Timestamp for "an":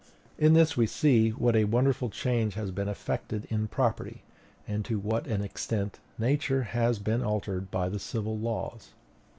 5.27-5.43